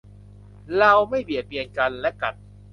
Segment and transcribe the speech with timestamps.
[0.77, 2.43] เราไม่เบียดเบียนกันและกัน~